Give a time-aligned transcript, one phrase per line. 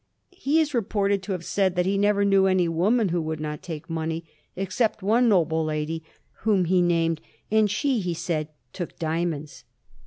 [0.31, 3.61] He is reported to have said that he never knew any woman who would not
[3.61, 6.03] take money, except one noble lady,
[6.37, 9.63] whom he named, and she, he said, took diamonds.